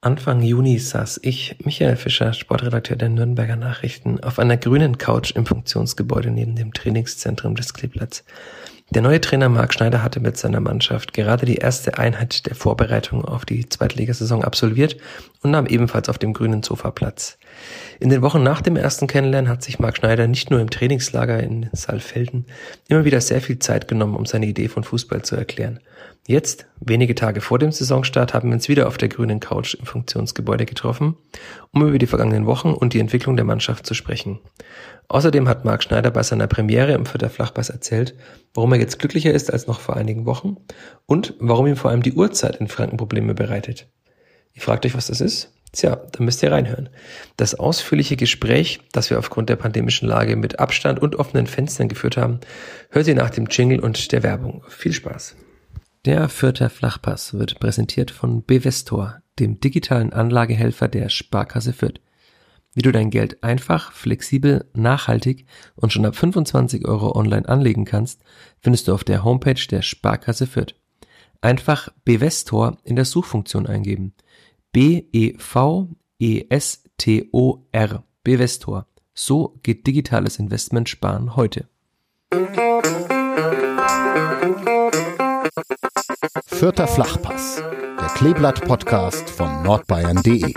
[0.00, 5.44] Anfang Juni saß ich, Michael Fischer, Sportredakteur der Nürnberger Nachrichten, auf einer grünen Couch im
[5.44, 8.22] Funktionsgebäude neben dem Trainingszentrum des Kleeblatts.
[8.90, 13.24] Der neue Trainer Marc Schneider hatte mit seiner Mannschaft gerade die erste Einheit der Vorbereitung
[13.24, 14.96] auf die Zweitligasaison absolviert
[15.42, 17.36] und nahm ebenfalls auf dem grünen Sofa Platz.
[18.00, 21.42] In den Wochen nach dem ersten Kennenlernen hat sich Marc Schneider nicht nur im Trainingslager
[21.42, 22.46] in Saalfelden
[22.88, 25.80] immer wieder sehr viel Zeit genommen, um seine Idee von Fußball zu erklären.
[26.26, 29.86] Jetzt, wenige Tage vor dem Saisonstart, haben wir uns wieder auf der grünen Couch im
[29.86, 31.16] Funktionsgebäude getroffen,
[31.72, 34.38] um über die vergangenen Wochen und die Entwicklung der Mannschaft zu sprechen.
[35.08, 38.14] Außerdem hat Marc Schneider bei seiner Premiere im Vierter Flachpass erzählt,
[38.52, 40.58] warum er jetzt glücklicher ist als noch vor einigen Wochen
[41.06, 43.88] und warum ihm vor allem die Uhrzeit in Franken Probleme bereitet.
[44.52, 45.57] Ihr fragt euch, was das ist?
[45.72, 46.88] Tja, dann müsst ihr reinhören.
[47.36, 52.16] Das ausführliche Gespräch, das wir aufgrund der pandemischen Lage mit Abstand und offenen Fenstern geführt
[52.16, 52.40] haben,
[52.90, 54.64] hört ihr nach dem Jingle und der Werbung.
[54.68, 55.36] Viel Spaß.
[56.04, 62.00] Der Vierter Flachpass wird präsentiert von Bevestor, dem digitalen Anlagehelfer der Sparkasse Fürth.
[62.72, 68.22] Wie du dein Geld einfach, flexibel, nachhaltig und schon ab 25 Euro online anlegen kannst,
[68.60, 70.74] findest du auf der Homepage der Sparkasse Fürth.
[71.40, 74.14] Einfach Bevestor in der Suchfunktion eingeben.
[74.78, 75.90] B-E-V-E-S-T-O-R.
[78.22, 78.86] Bevestor.
[79.12, 81.66] So geht digitales Investment sparen heute.
[86.46, 87.60] Vierter Flachpass,
[88.00, 90.54] der Kleeblatt-Podcast von nordbayern.de.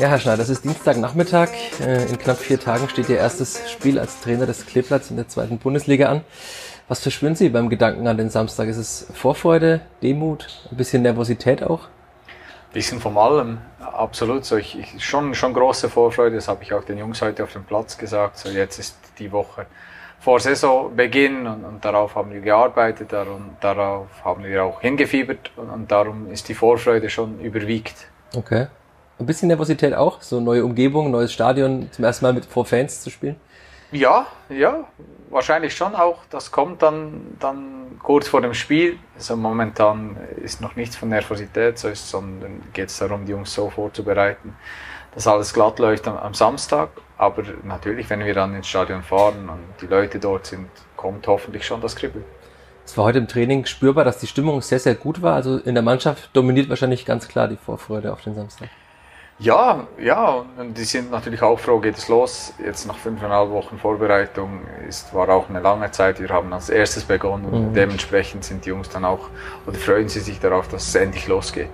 [0.00, 1.50] Ja, Herr Schneider, das ist Dienstagnachmittag.
[1.80, 5.28] Äh, in knapp vier Tagen steht Ihr erstes Spiel als Trainer des Kleeblatts in der
[5.28, 6.22] zweiten Bundesliga an.
[6.86, 8.68] Was verspüren Sie beim Gedanken an den Samstag?
[8.68, 11.84] Ist es Vorfreude, Demut, ein bisschen Nervosität auch?
[11.84, 14.44] Ein bisschen von allem, absolut.
[14.44, 17.52] So, ich, ich, schon, schon große Vorfreude, das habe ich auch den Jungs heute auf
[17.54, 18.36] dem Platz gesagt.
[18.36, 19.64] So, jetzt ist die Woche
[20.20, 25.70] vor Saisonbeginn und, und darauf haben wir gearbeitet, darum, darauf haben wir auch hingefiebert und,
[25.70, 28.08] und darum ist die Vorfreude schon überwiegt.
[28.36, 28.66] Okay.
[29.18, 33.00] Ein bisschen Nervosität auch, so neue Umgebung, neues Stadion, zum ersten Mal mit vor Fans
[33.02, 33.36] zu spielen?
[33.94, 34.88] Ja, ja,
[35.30, 36.18] wahrscheinlich schon auch.
[36.28, 38.98] Das kommt dann, dann kurz vor dem Spiel.
[39.14, 44.56] Also momentan ist noch nichts von Nervosität, sondern geht es darum, die Jungs so vorzubereiten,
[45.14, 46.88] dass alles glatt läuft am, am Samstag.
[47.16, 51.64] Aber natürlich, wenn wir dann ins Stadion fahren und die Leute dort sind, kommt hoffentlich
[51.64, 52.24] schon das Kribbeln.
[52.84, 55.36] Es war heute im Training spürbar, dass die Stimmung sehr, sehr gut war.
[55.36, 58.68] Also in der Mannschaft dominiert wahrscheinlich ganz klar die Vorfreude auf den Samstag.
[59.38, 62.52] Ja, ja, und die sind natürlich auch froh, geht es los.
[62.64, 66.20] Jetzt nach fünfeinhalb Wochen Vorbereitung ist, war auch eine lange Zeit.
[66.20, 67.74] Wir haben als erstes begonnen und mhm.
[67.74, 69.28] dementsprechend sind die Jungs dann auch,
[69.66, 71.72] oder freuen sie sich darauf, dass es endlich losgeht.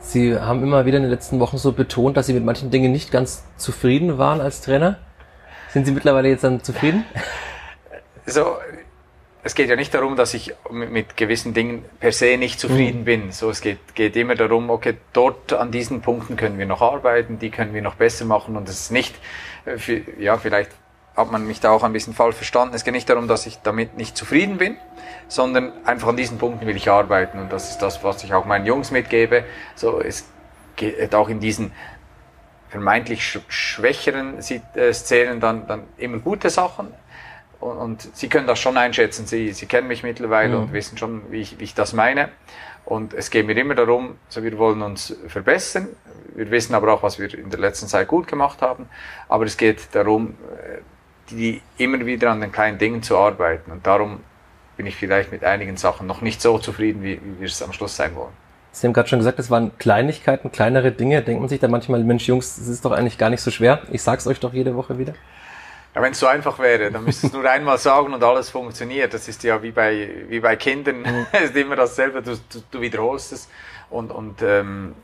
[0.00, 2.90] Sie haben immer wieder in den letzten Wochen so betont, dass Sie mit manchen Dingen
[2.90, 4.98] nicht ganz zufrieden waren als Trainer.
[5.68, 7.04] Sind Sie mittlerweile jetzt dann zufrieden?
[8.24, 8.56] So,
[9.42, 13.04] es geht ja nicht darum, dass ich mit gewissen Dingen per se nicht zufrieden mhm.
[13.04, 13.32] bin.
[13.32, 17.38] So, es geht, geht immer darum, okay, dort an diesen Punkten können wir noch arbeiten,
[17.38, 19.14] die können wir noch besser machen und es ist nicht,
[19.64, 20.70] äh, ja, vielleicht
[21.16, 22.74] hat man mich da auch ein bisschen falsch verstanden.
[22.74, 24.76] Es geht nicht darum, dass ich damit nicht zufrieden bin,
[25.28, 28.44] sondern einfach an dienen Punkten will ich arbeiten und das ist das, was ich auch
[28.44, 29.44] meinen Jungs mitgebe.
[29.74, 30.28] So, es
[30.76, 31.72] geht auch in diesen
[32.68, 36.88] vermeintlich schwächeren äh, Szenen dann, dann immer gute Sachen.
[37.60, 39.26] Und, und, sie können das schon einschätzen.
[39.26, 40.62] Sie, sie kennen mich mittlerweile mhm.
[40.62, 42.30] und wissen schon, wie ich, wie ich das meine.
[42.86, 45.88] Und es geht mir immer darum, so wir wollen uns verbessern.
[46.34, 48.88] Wir wissen aber auch, was wir in der letzten Zeit gut gemacht haben.
[49.28, 50.78] Aber es geht darum, äh,
[51.30, 53.70] die immer wieder an den kleinen Dingen zu arbeiten.
[53.70, 54.20] Und darum
[54.76, 57.72] bin ich vielleicht mit einigen Sachen noch nicht so zufrieden, wie, wie wir es am
[57.72, 58.32] Schluss sein wollen.
[58.72, 61.22] Sie haben gerade schon gesagt, es waren Kleinigkeiten, kleinere Dinge.
[61.22, 63.82] Denkt man sich da manchmal, Mensch, Jungs, das ist doch eigentlich gar nicht so schwer.
[63.90, 65.14] Ich sag's euch doch jede Woche wieder.
[65.94, 69.12] Ja, wenn es so einfach wäre, dann müsstest du nur einmal sagen und alles funktioniert.
[69.12, 71.00] Das ist ja wie bei, wie bei Kindern.
[71.00, 71.26] Mhm.
[71.32, 73.48] es ist immer dasselbe, du, du, du wiederholst es.
[73.88, 74.94] Und, und ähm,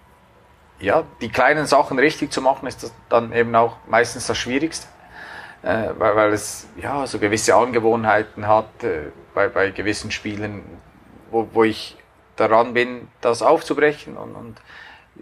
[0.78, 4.86] ja, die kleinen Sachen richtig zu machen, ist dann eben auch meistens das Schwierigste
[5.66, 10.62] äh, weil, weil es ja so gewisse Angewohnheiten hat äh, bei, bei gewissen Spielen,
[11.30, 11.96] wo, wo ich
[12.36, 14.56] daran bin, das aufzubrechen und, und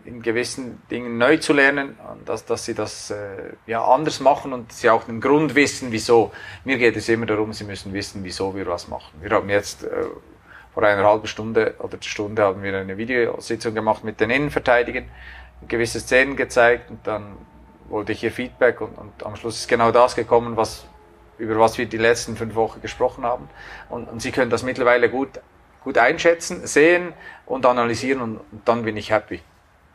[0.04, 4.72] in gewissen Dingen neu zu lernen, dass, dass sie das äh, ja anders machen und
[4.72, 6.32] sie auch den Grund wissen, wieso.
[6.64, 9.12] Mir geht es immer darum, sie müssen wissen, wieso wir was machen.
[9.20, 9.88] Wir haben jetzt äh,
[10.74, 15.08] vor einer halben Stunde oder Stunde haben wir eine Videositzung gemacht mit den Innenverteidigern,
[15.68, 17.36] gewisse Szenen gezeigt und dann
[17.88, 20.84] wollte ich ihr Feedback und, und am Schluss ist genau das gekommen, was,
[21.38, 23.48] über was wir die letzten fünf Wochen gesprochen haben.
[23.88, 25.40] Und, und sie können das mittlerweile gut,
[25.82, 27.12] gut einschätzen, sehen
[27.46, 29.40] und analysieren und, und dann bin ich happy.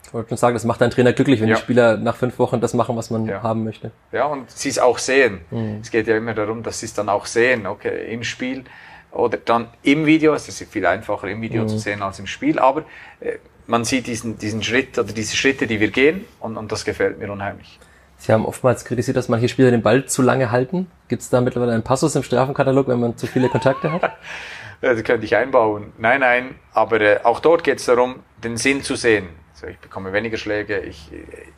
[0.09, 1.56] Ich wollte schon sagen, das macht einen Trainer glücklich, wenn ja.
[1.56, 3.44] die Spieler nach fünf Wochen das machen, was man ja.
[3.44, 3.91] haben möchte.
[4.11, 5.41] Ja, und sie es auch sehen.
[5.51, 5.81] Mhm.
[5.83, 7.67] Es geht ja immer darum, dass sie es dann auch sehen.
[7.67, 8.63] Okay, im Spiel
[9.11, 11.67] oder dann im Video, es ist viel einfacher im Video mhm.
[11.67, 12.85] zu sehen als im Spiel, aber
[13.19, 13.33] äh,
[13.67, 17.19] man sieht diesen, diesen Schritt oder diese Schritte, die wir gehen und, und das gefällt
[17.19, 17.79] mir unheimlich.
[18.17, 20.88] Sie haben oftmals kritisiert, dass manche Spieler den Ball zu lange halten.
[21.07, 24.17] Gibt es da mittlerweile einen Passus im Strafenkatalog, wenn man zu viele Kontakte hat?
[24.81, 25.94] das könnte ich einbauen.
[26.00, 29.29] Nein, nein, aber äh, auch dort geht es darum, den Sinn zu sehen.
[29.61, 30.79] Also ich bekomme weniger Schläge.
[30.79, 31.11] Ich,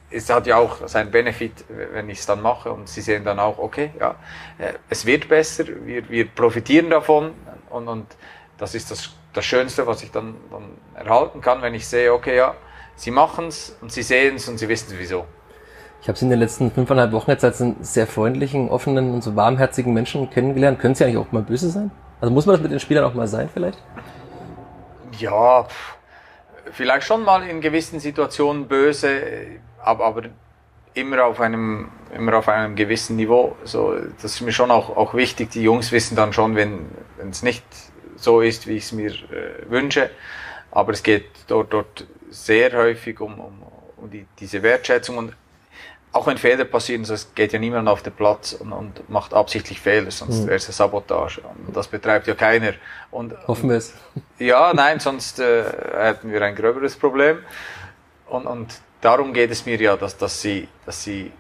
[0.09, 1.53] es hat ja auch seinen Benefit,
[1.93, 4.15] wenn ich es dann mache und sie sehen dann auch, okay, ja,
[4.57, 7.31] äh, es wird besser, wir, wir profitieren davon
[7.69, 8.07] und, und
[8.57, 10.63] das ist das, das Schönste, was ich dann, dann
[10.95, 12.55] erhalten kann, wenn ich sehe, okay, ja,
[12.95, 15.25] sie machen es und sie sehen es und sie wissen wieso.
[16.01, 19.23] Ich habe Sie in den letzten fünfeinhalb Wochen jetzt als einen sehr freundlichen, offenen und
[19.23, 20.79] so warmherzigen Menschen kennengelernt.
[20.79, 21.91] Können Sie eigentlich auch mal böse sein?
[22.19, 23.77] Also muss man das mit den Spielern auch mal sein vielleicht?
[25.19, 25.67] Ja,
[26.71, 29.21] vielleicht schon mal in gewissen Situationen böse,
[29.79, 30.23] aber, aber
[30.93, 33.55] immer auf einem immer auf einem gewissen Niveau.
[33.63, 35.51] So, das ist mir schon auch, auch wichtig.
[35.51, 36.87] Die Jungs wissen dann schon, wenn
[37.29, 37.63] es nicht
[38.15, 40.09] so ist, wie ich es mir äh, wünsche.
[40.71, 43.63] Aber es geht dort, dort sehr häufig um, um,
[43.97, 45.33] um die, diese Wertschätzung und
[46.13, 49.33] auch wenn Fehler passieren, so, es geht ja niemand auf den Platz und, und macht
[49.33, 50.47] absichtlich Fehler, sonst mhm.
[50.47, 51.41] wäre es Sabotage.
[51.41, 52.73] Und das betreibt ja keiner.
[53.11, 53.93] Und, Hoffen wir es.
[54.37, 55.63] Ja, nein, sonst äh,
[55.95, 57.39] hätten wir ein gröberes Problem.
[58.27, 61.31] Und, und darum geht es mir ja, dass, dass, sie, dass sie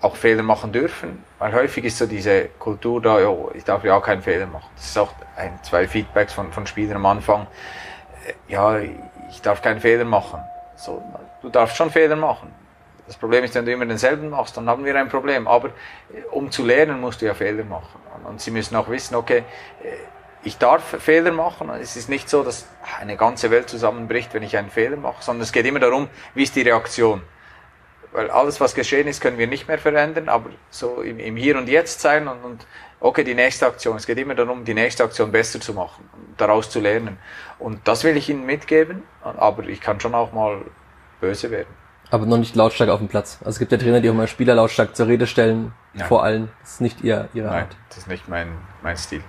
[0.00, 1.24] auch Fehler machen dürfen.
[1.38, 4.70] Weil häufig ist so diese Kultur da, ja, ich darf ja auch keinen Fehler machen.
[4.76, 7.48] Das ist auch ein, zwei Feedbacks von, von Spielern am Anfang.
[8.26, 10.40] Äh, ja, ich darf keinen Fehler machen.
[10.76, 11.02] So,
[11.42, 12.54] du darfst schon Fehler machen
[13.08, 15.48] das Problem ist, wenn du immer denselben machst, dann haben wir ein Problem.
[15.48, 18.00] Aber äh, um zu lernen, musst du ja Fehler machen.
[18.24, 19.44] Und sie müssen auch wissen, okay,
[19.82, 19.86] äh,
[20.44, 21.70] ich darf Fehler machen.
[21.70, 22.68] Es ist nicht so, dass
[23.00, 26.42] eine ganze Welt zusammenbricht, wenn ich einen Fehler mache, sondern es geht immer darum, wie
[26.42, 27.22] ist die Reaktion.
[28.12, 31.58] Weil alles, was geschehen ist, können wir nicht mehr verändern, aber so im, im Hier
[31.58, 32.66] und Jetzt sein und, und
[33.00, 33.96] okay, die nächste Aktion.
[33.96, 37.18] Es geht immer darum, die nächste Aktion besser zu machen, daraus zu lernen.
[37.58, 40.62] Und das will ich Ihnen mitgeben, aber ich kann schon auch mal
[41.20, 41.77] böse werden.
[42.10, 43.38] Aber noch nicht lautstark auf dem Platz.
[43.40, 46.06] Also es gibt ja Trainer, die auch mal Spieler lautstark zur Rede stellen, Nein.
[46.06, 46.48] vor allen.
[46.60, 47.76] Das ist nicht ihr, ihre Nein, Art.
[47.88, 48.48] das ist nicht mein,
[48.82, 49.22] mein Stil.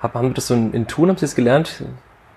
[0.00, 1.82] Hab, haben wir das so in, in Thun, haben Sie es gelernt?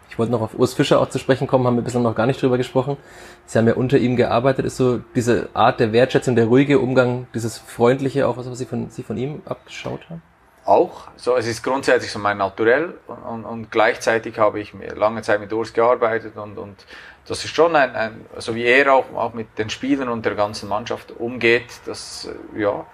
[0.09, 2.25] Ich wollte noch auf Urs Fischer auch zu sprechen kommen, haben wir bislang noch gar
[2.25, 2.97] nicht drüber gesprochen.
[3.45, 7.27] Sie haben ja unter ihm gearbeitet, ist so diese Art der Wertschätzung, der ruhige Umgang,
[7.33, 10.21] dieses freundliche auch, was Sie von, Sie von ihm abgeschaut haben?
[10.63, 11.07] Auch.
[11.15, 15.39] So, es ist grundsätzlich so mein Naturell und, und, und gleichzeitig habe ich lange Zeit
[15.39, 16.85] mit Urs gearbeitet und, und
[17.27, 20.35] das ist schon ein, ein so wie er auch, auch mit den Spielern und der
[20.35, 22.85] ganzen Mannschaft umgeht, das äh, ja,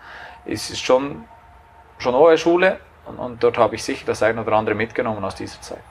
[0.46, 1.26] ist schon,
[1.98, 5.36] schon hohe Schule und, und dort habe ich sicher das eine oder andere mitgenommen aus
[5.36, 5.82] dieser Zeit.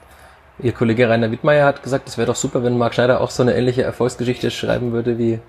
[0.59, 3.41] Ihr Kollege Rainer Wittmeier hat gesagt, es wäre doch super, wenn Marc Schneider auch so
[3.41, 5.39] eine ähnliche Erfolgsgeschichte schreiben würde wie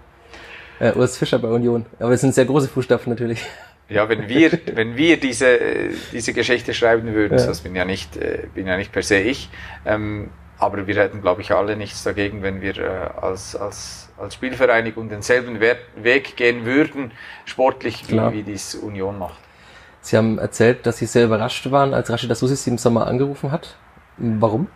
[0.80, 1.86] äh, Urs Fischer bei Union.
[1.98, 3.44] Aber es sind sehr große Fußstapfen natürlich.
[3.88, 5.58] Ja, wenn wir, wenn wir diese,
[6.12, 7.46] diese Geschichte schreiben würden, ja.
[7.46, 9.50] das bin ja nicht, äh, bin ja nicht per se ich,
[9.84, 10.30] ähm,
[10.62, 15.09] aber wir hätten, glaube ich, alle nichts dagegen, wenn wir äh, als, als, als Spielvereinigung
[15.09, 17.11] denselben Weg gehen würden,
[17.44, 19.41] sportlich, wie, wie dies Union macht.
[20.00, 23.50] Sie haben erzählt, dass Sie sehr überrascht waren, als Rashida Susi Sie im Sommer angerufen
[23.50, 23.76] hat.
[24.19, 24.69] Warum?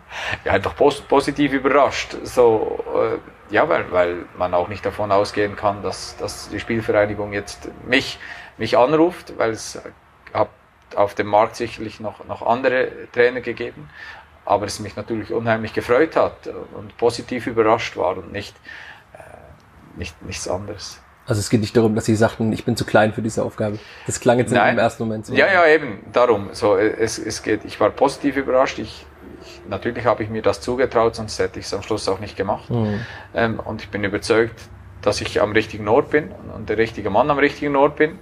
[0.43, 2.17] Ja, einfach positiv überrascht.
[2.23, 7.31] So, äh, ja, weil, weil man auch nicht davon ausgehen kann, dass, dass die Spielvereinigung
[7.31, 8.19] jetzt mich,
[8.57, 9.81] mich anruft, weil es
[10.33, 10.49] hat
[10.95, 13.89] auf dem Markt sicherlich noch, noch andere Trainer gegeben
[14.47, 18.55] aber es mich natürlich unheimlich gefreut hat und positiv überrascht war und nicht,
[19.13, 19.19] äh,
[19.97, 21.01] nicht nichts anderes.
[21.27, 23.77] Also es geht nicht darum, dass Sie sagten, ich bin zu klein für diese Aufgabe.
[24.05, 24.75] Das klang jetzt Nein.
[24.75, 25.33] im ersten Moment so.
[25.33, 26.49] Ja, ja, eben, darum.
[26.53, 28.79] So, es, es geht, ich war positiv überrascht.
[28.79, 29.05] Ich,
[29.41, 32.37] ich, natürlich habe ich mir das zugetraut, sonst hätte ich es am Schluss auch nicht
[32.37, 32.69] gemacht.
[32.69, 33.01] Mhm.
[33.35, 34.55] Ähm, und ich bin überzeugt,
[35.01, 38.17] dass ich am richtigen Ort bin und der richtige Mann am richtigen Ort bin.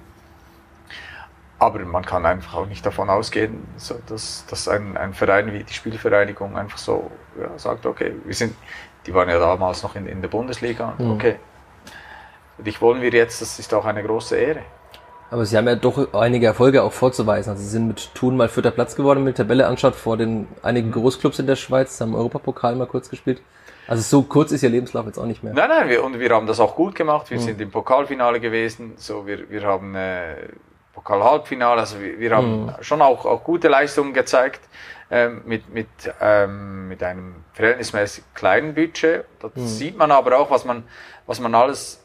[1.66, 5.64] Aber man kann einfach auch nicht davon ausgehen, so, dass, dass ein, ein Verein wie
[5.64, 7.10] die Spielvereinigung einfach so
[7.42, 8.56] ja, sagt, okay, wir sind,
[9.08, 11.12] die waren ja damals noch in, in der Bundesliga, mhm.
[11.12, 11.38] okay,
[12.60, 14.62] dich wollen wir jetzt, das ist auch eine große Ehre.
[15.32, 17.50] Aber Sie haben ja doch einige Erfolge auch vorzuweisen.
[17.50, 20.18] Also Sie sind mit Thun mal vierter Platz geworden, wenn man die Tabelle anschaut, vor
[20.18, 20.92] den einigen.
[20.92, 23.42] Großclubs in der Schweiz, haben Europapokal mal kurz gespielt.
[23.88, 25.54] Also so kurz ist Ihr Lebenslauf jetzt auch nicht mehr.
[25.54, 27.30] Nein, nein, wir, und wir haben das auch gut gemacht.
[27.32, 27.42] Wir mhm.
[27.42, 28.94] sind im Pokalfinale gewesen.
[28.98, 30.36] So, wir, wir haben äh,
[30.96, 31.82] Pokal-Halbfinale.
[31.82, 32.72] Also wir, wir haben mhm.
[32.82, 34.62] schon auch, auch gute Leistungen gezeigt
[35.12, 35.88] ähm, mit, mit,
[36.20, 39.26] ähm, mit einem verhältnismäßig kleinen Budget.
[39.40, 39.68] Da mhm.
[39.68, 40.84] sieht man aber auch, was man,
[41.28, 42.02] was man alles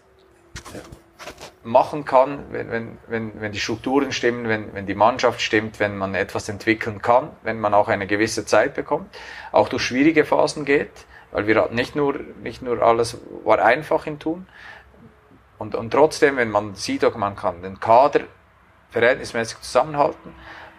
[1.63, 5.97] machen kann, wenn, wenn, wenn, wenn die Strukturen stimmen, wenn, wenn die Mannschaft stimmt, wenn
[5.97, 9.15] man etwas entwickeln kann, wenn man auch eine gewisse Zeit bekommt,
[9.53, 10.91] auch durch schwierige Phasen geht,
[11.33, 14.47] weil wir nicht nur, nicht nur alles war einfach in Tun.
[15.59, 18.21] Und, und trotzdem, wenn man sieht, man kann den Kader
[18.91, 20.35] verhältnismäßig zusammenhalten,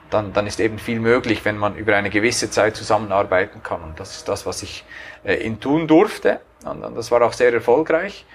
[0.10, 3.82] dann, dann ist eben viel möglich, wenn man über eine gewisse Zeit zusammenarbeiten kann.
[3.82, 4.84] Und das ist das, was ich
[5.24, 6.41] äh, in tun durfte.
[6.65, 8.25] Und, und das war auch sehr erfolgreich.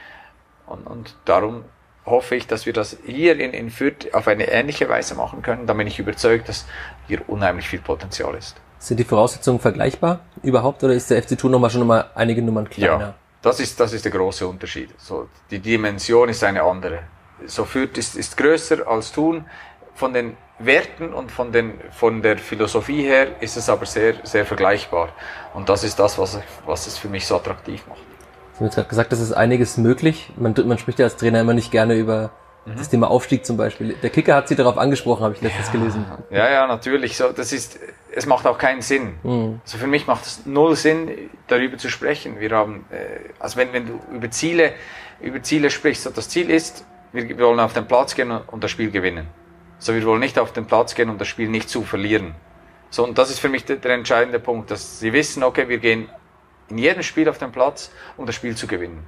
[0.66, 1.64] Und, und darum
[2.06, 5.66] hoffe ich, dass wir das hier in, in Fürth auf eine ähnliche Weise machen können.
[5.66, 6.66] Da bin ich überzeugt, dass
[7.09, 8.56] hier unheimlich viel Potenzial ist.
[8.78, 12.68] Sind die Voraussetzungen vergleichbar überhaupt oder ist der FC Thun nochmal schon nochmal einige Nummern
[12.68, 13.00] kleiner?
[13.00, 14.90] Ja, das ist, das ist der große Unterschied.
[14.99, 17.00] So, die Dimension ist eine andere.
[17.47, 19.45] So Fürth ist, ist größer als Thun.
[19.95, 24.47] Von den Werten und von, den, von der Philosophie her ist es aber sehr, sehr
[24.47, 25.11] vergleichbar.
[25.55, 27.99] Und das ist das, was, was es für mich so attraktiv macht.
[28.52, 30.33] Sie haben jetzt gerade gesagt, es ist einiges möglich.
[30.37, 32.31] Man, man spricht ja als Trainer immer nicht gerne über
[32.64, 32.76] mhm.
[32.76, 33.95] das Thema Aufstieg zum Beispiel.
[34.02, 35.73] Der Kicker hat Sie darauf angesprochen, habe ich letztens ja.
[35.73, 36.05] gelesen.
[36.31, 37.19] Ja, ja, natürlich.
[37.19, 37.78] So, das ist,
[38.12, 39.16] es macht auch keinen Sinn.
[39.23, 39.61] Mhm.
[39.62, 41.11] Also für mich macht es null Sinn,
[41.49, 42.40] darüber zu sprechen.
[42.40, 44.73] Wir haben, äh, also wenn, wenn du über Ziele,
[45.21, 48.70] über Ziele sprichst, so das Ziel ist, wir wollen auf den Platz gehen und das
[48.70, 49.26] Spiel gewinnen.
[49.78, 52.35] So, wir wollen nicht auf den Platz gehen und das Spiel nicht zu verlieren.
[52.90, 55.78] So, und das ist für mich der, der entscheidende Punkt, dass sie wissen, okay, wir
[55.78, 56.08] gehen
[56.68, 59.06] in jedem Spiel auf den Platz, um das Spiel zu gewinnen.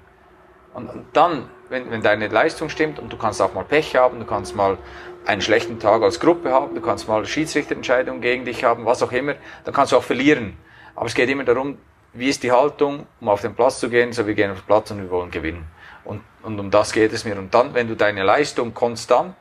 [0.75, 4.19] Und, und dann, wenn, wenn deine Leistung stimmt und du kannst auch mal Pech haben,
[4.21, 4.79] du kannst mal
[5.27, 9.13] einen schlechten Tag als Gruppe haben, du kannst mal Schiedsrichterentscheidungen gegen dich haben, was auch
[9.13, 9.35] immer,
[9.65, 10.57] dann kannst du auch verlieren.
[10.95, 11.79] Aber es geht immer darum,
[12.13, 14.67] wie ist die Haltung, um auf den Platz zu gehen, so wir gehen auf den
[14.67, 15.67] Platz und wir wollen gewinnen.
[16.09, 17.39] Und, und um das geht es mir.
[17.39, 19.37] Und dann, wenn du deine Leistung konstant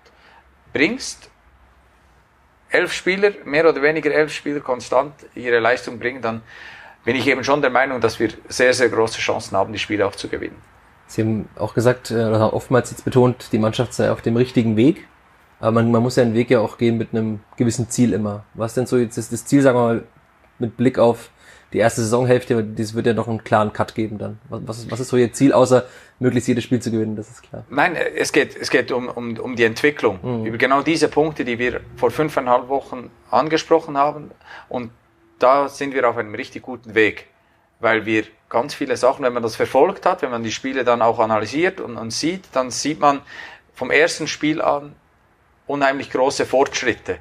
[0.73, 1.29] bringst,
[2.69, 6.41] elf Spieler, mehr oder weniger elf Spieler konstant ihre Leistung bringen, dann
[7.05, 10.05] bin ich eben schon der Meinung, dass wir sehr, sehr große Chancen haben, die Spiele
[10.05, 10.61] auch zu gewinnen.
[11.07, 14.75] Sie haben auch gesagt, äh, oder oftmals jetzt betont, die Mannschaft sei auf dem richtigen
[14.75, 15.07] Weg.
[15.61, 18.43] Aber man, man muss ja einen Weg ja auch gehen mit einem gewissen Ziel immer.
[18.55, 20.03] Was denn so jetzt ist das Ziel, sagen wir mal,
[20.59, 21.29] mit Blick auf
[21.73, 24.39] die erste Saisonhälfte, das wird ja noch einen klaren Cut geben dann.
[24.49, 25.85] Was ist, was ist so Ihr Ziel, außer
[26.19, 27.65] möglichst jedes Spiel zu gewinnen, das ist klar.
[27.69, 30.19] Nein, es geht, es geht um, um, um die Entwicklung.
[30.21, 30.45] Mhm.
[30.45, 34.31] Über genau diese Punkte, die wir vor fünfeinhalb Wochen angesprochen haben.
[34.69, 34.91] Und
[35.39, 37.27] da sind wir auf einem richtig guten Weg,
[37.79, 41.01] weil wir ganz viele Sachen, wenn man das verfolgt hat, wenn man die Spiele dann
[41.01, 43.21] auch analysiert und, und sieht, dann sieht man
[43.73, 44.95] vom ersten Spiel an
[45.67, 47.19] unheimlich große Fortschritte.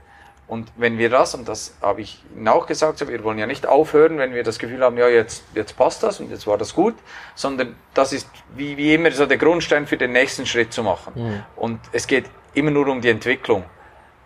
[0.48, 3.66] Und wenn wir das, und das habe ich Ihnen auch gesagt, wir wollen ja nicht
[3.66, 6.72] aufhören, wenn wir das Gefühl haben, ja, jetzt, jetzt passt das und jetzt war das
[6.72, 6.94] gut,
[7.34, 11.12] sondern das ist wie, wie immer so der Grundstein für den nächsten Schritt zu machen.
[11.16, 11.42] Mhm.
[11.56, 13.64] Und es geht immer nur um die Entwicklung.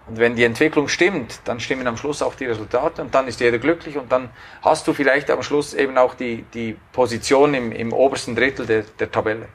[0.08, 3.40] Und wenn die Entwicklung stimmt, dann stimmen am Schluss auch die Resultate und dann ist
[3.40, 7.72] jeder glücklich und dann hast du vielleicht am Schluss eben auch die, die Position im,
[7.72, 9.48] im obersten Drittel der, der Tabelle.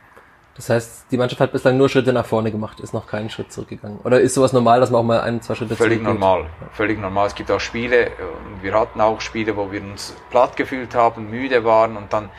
[0.55, 3.51] Das heißt, die Mannschaft hat bislang nur Schritte nach vorne gemacht, ist noch keinen Schritt
[3.51, 3.99] zurückgegangen.
[4.05, 7.27] Oder ist sowas normal, dass man auch mal ein, zwei Schritte Völlig normal, völlig normal.
[7.27, 8.11] Es gibt auch Spiele,
[8.45, 12.29] und wir hatten auch Spiele, wo wir uns platt gefühlt haben, müde waren und dann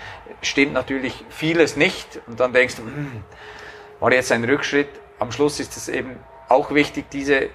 [0.41, 3.23] stimmt natürlich vieles nicht und dann denkst du, hm,
[4.01, 4.89] war jetzt ein Rückschritt.
[5.19, 6.17] Am Schluss ist es eben
[6.49, 7.49] auch wichtig, diese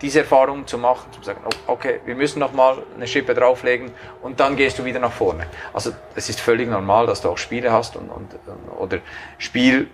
[0.00, 3.90] diese Erfahrung zu machen, zu sagen, okay, wir müssen noch mal eine Schippe drauflegen
[4.22, 5.46] und dann gehst du wieder nach vorne.
[5.72, 8.28] Also es ist völlig normal, dass du auch Spiele hast und, und
[8.78, 8.98] oder
[9.38, 9.88] Spiel,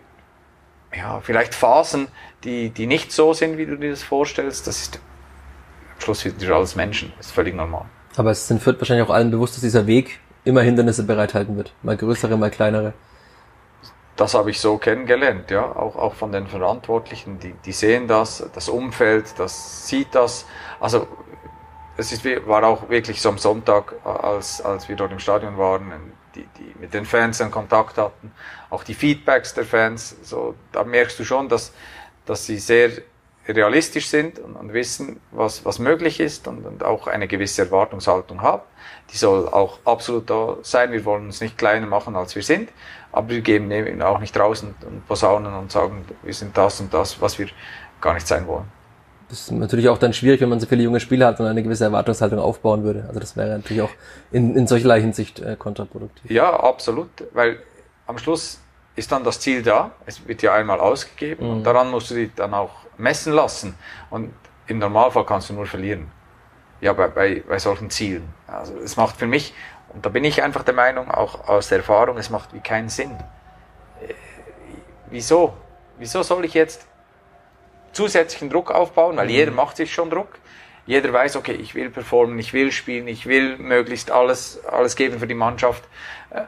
[0.97, 2.09] ja, vielleicht Phasen,
[2.45, 4.67] die, die nicht so sind, wie du dir das vorstellst.
[4.67, 5.01] Das ist
[5.95, 7.87] am Schluss wieder alles Menschen, ist völlig normal.
[8.17, 11.73] Aber es sind wahrscheinlich auch allen bewusst, dass dieser Weg immer Hindernisse bereithalten wird.
[11.83, 12.95] Mal größere, mal kleinere
[14.17, 18.49] das habe ich so kennengelernt, ja, auch, auch von den Verantwortlichen, die, die sehen das,
[18.55, 20.47] das Umfeld, das sieht das.
[20.79, 21.09] Also
[21.97, 25.93] es ist, war auch wirklich so am Sonntag, als, als wir dort im Stadion waren,
[26.35, 28.33] die, die mit den Fans in Kontakt hatten,
[28.71, 31.73] auch die Feedbacks der Fans, so, da merkst du schon, dass,
[32.27, 32.91] dass sie sehr
[33.47, 38.41] realistisch sind und, und wissen, was, was möglich ist und, und auch eine gewisse Erwartungshaltung
[38.41, 38.63] haben.
[39.13, 40.93] Die soll auch absolut da sein.
[40.93, 42.71] Wir wollen uns nicht kleiner machen, als wir sind,
[43.13, 46.93] aber wir geben eben auch nicht und, und posaunen und sagen, wir sind das und
[46.95, 47.49] das, was wir
[48.01, 48.71] gar nicht sein wollen.
[49.29, 51.63] Das ist natürlich auch dann schwierig, wenn man so viele junge Spieler hat und eine
[51.63, 53.05] gewisse Erwartungshaltung aufbauen würde.
[53.09, 53.91] Also das wäre natürlich auch
[54.31, 56.31] in, in solcherlei Hinsicht äh, kontraproduktiv.
[56.31, 57.59] Ja, absolut, weil
[58.07, 58.61] am Schluss
[58.97, 59.93] ist dann das Ziel da.
[60.07, 61.53] Es wird ja einmal ausgegeben mhm.
[61.53, 63.75] und daran musst du dich dann auch messen lassen.
[64.11, 64.33] Und
[64.67, 66.11] im Normalfall kannst du nur verlieren.
[66.81, 68.29] Ja, bei, bei, bei solchen Zielen.
[68.47, 69.55] Also es macht für mich,
[69.93, 72.89] und da bin ich einfach der Meinung, auch aus der Erfahrung, es macht wie keinen
[72.89, 73.13] Sinn.
[74.01, 74.15] Äh,
[75.11, 75.55] wieso?
[75.99, 76.87] Wieso soll ich jetzt
[77.95, 79.17] zusätzlichen Druck aufbauen?
[79.17, 79.33] Weil mhm.
[79.33, 80.29] jeder macht sich schon Druck.
[80.87, 85.19] Jeder weiß, okay, ich will performen, ich will spielen, ich will möglichst alles, alles geben
[85.19, 85.83] für die Mannschaft.
[86.31, 86.43] Äh,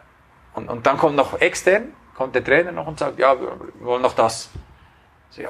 [0.54, 4.02] und, und dann kommt noch extern, kommt der Trainer noch und sagt, ja, wir wollen
[4.02, 4.50] noch das.
[5.30, 5.48] So, ja,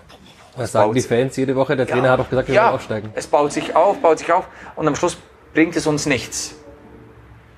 [0.56, 1.76] Was sagen die Fans jede Woche?
[1.76, 3.10] Der Trainer ja, hat auch gesagt, wir ja, wollen aufsteigen.
[3.14, 5.16] Es baut sich auf, baut sich auf und am Schluss
[5.52, 6.54] bringt es uns nichts.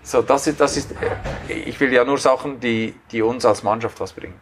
[0.03, 0.95] So, das ist, das ist,
[1.49, 4.41] ich will ja nur Sachen, die, die uns als Mannschaft was bringen.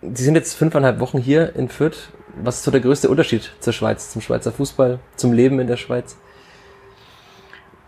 [0.00, 2.08] Sie sind jetzt fünfeinhalb Wochen hier in Fürth.
[2.36, 5.76] Was ist so der größte Unterschied zur Schweiz, zum Schweizer Fußball, zum Leben in der
[5.76, 6.16] Schweiz?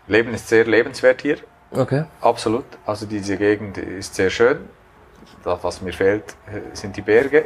[0.07, 1.37] Leben ist sehr lebenswert hier.
[1.71, 2.05] Okay.
[2.21, 2.65] Absolut.
[2.85, 4.69] Also diese Gegend ist sehr schön.
[5.43, 6.35] Das, was mir fehlt,
[6.73, 7.45] sind die Berge.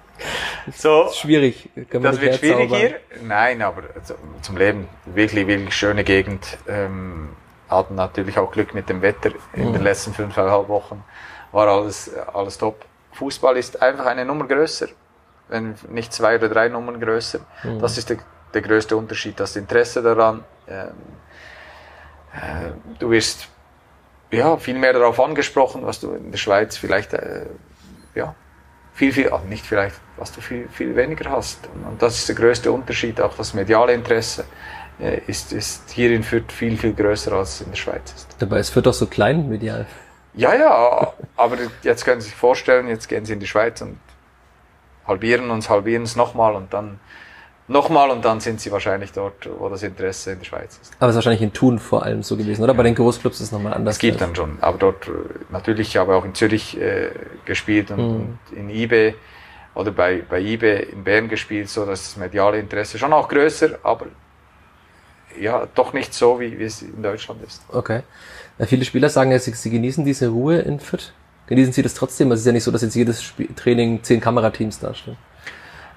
[0.76, 1.68] so, das ist schwierig.
[1.90, 3.00] Kann man das wird schwierig hier.
[3.22, 3.82] Nein, aber
[4.42, 6.58] zum Leben wirklich, wirklich schöne Gegend.
[6.68, 7.30] Ähm,
[7.68, 9.72] hatten natürlich auch Glück mit dem Wetter in mhm.
[9.74, 11.04] den letzten fünfeinhalb Wochen.
[11.52, 12.84] War alles, alles top.
[13.12, 14.88] Fußball ist einfach eine Nummer größer.
[15.50, 17.40] Wenn nicht zwei oder drei Nummern größer.
[17.64, 17.80] Mhm.
[17.80, 18.16] Das ist der,
[18.54, 19.38] der größte Unterschied.
[19.38, 20.44] Das Interesse daran.
[20.66, 20.92] Ähm,
[22.32, 23.48] äh, du wirst
[24.30, 27.46] ja, viel mehr darauf angesprochen, was du in der Schweiz vielleicht, äh,
[28.14, 28.34] ja,
[28.92, 31.68] viel, viel, also nicht vielleicht, was du viel, viel weniger hast.
[31.88, 34.44] Und das ist der größte Unterschied, auch das mediale Interesse
[35.00, 38.36] äh, ist, ist hier in Fürth viel, viel größer als in der Schweiz ist.
[38.38, 39.86] Dabei ist Fürth doch so klein medial.
[40.34, 43.98] Ja, ja, aber jetzt können Sie sich vorstellen, jetzt gehen Sie in die Schweiz und
[45.10, 46.98] halbieren uns, halbieren es nochmal und dann
[47.68, 50.92] nochmal und dann sind sie wahrscheinlich dort, wo das Interesse in der Schweiz ist.
[50.98, 52.72] Aber es ist wahrscheinlich in Thun vor allem so gewesen, oder?
[52.72, 52.76] Ja.
[52.76, 53.96] Bei den Großclubs ist es nochmal anders.
[53.96, 55.10] Es gibt dann schon, aber dort äh,
[55.50, 57.10] natürlich, ich habe auch in Zürich äh,
[57.44, 58.38] gespielt und, mhm.
[58.50, 59.14] und, in IBE
[59.74, 63.78] oder bei, bei IBE in Bern gespielt, so dass das mediale Interesse schon auch größer,
[63.82, 64.06] aber
[65.40, 67.62] ja, doch nicht so, wie, wie es in Deutschland ist.
[67.68, 68.02] Okay.
[68.58, 71.12] Ja, viele Spieler sagen ja, sie, sie genießen diese Ruhe in Fürth.
[71.50, 72.30] Genießen sie das trotzdem?
[72.30, 75.18] Es ist ja nicht so, dass jetzt jedes Spiel, Training zehn Kamerateams darstellen.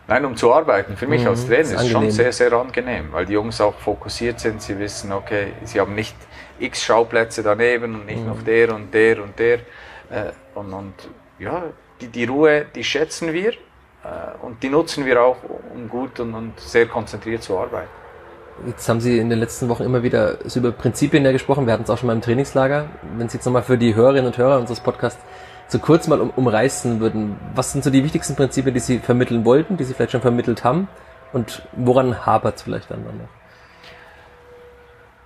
[0.07, 0.97] Nein, um zu arbeiten.
[0.97, 3.75] Für mich mhm, als Trainer ist es schon sehr, sehr angenehm, weil die Jungs auch
[3.75, 4.63] fokussiert sind.
[4.63, 6.15] Sie wissen, okay, sie haben nicht
[6.59, 8.27] x Schauplätze daneben und nicht mhm.
[8.27, 9.59] noch der und der und der.
[10.09, 10.93] Äh, und, und
[11.37, 11.63] ja,
[12.01, 13.55] die, die Ruhe, die schätzen wir äh,
[14.41, 15.37] und die nutzen wir auch,
[15.73, 18.02] um gut und, und sehr konzentriert zu arbeiten.
[18.67, 21.65] Jetzt haben Sie in den letzten Wochen immer wieder über Prinzipien ja gesprochen.
[21.65, 22.87] Wir hatten es auch schon mal im Trainingslager.
[23.17, 25.19] Wenn Sie jetzt nochmal für die Hörerinnen und Hörer unseres Podcasts
[25.67, 29.43] so kurz mal um, umreißen würden, was sind so die wichtigsten Prinzipien, die Sie vermitteln
[29.43, 30.87] wollten, die Sie vielleicht schon vermittelt haben
[31.33, 33.29] und woran hapert es vielleicht dann noch?